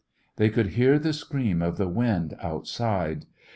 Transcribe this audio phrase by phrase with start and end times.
[0.37, 3.27] They could hear the scream of the wind outside.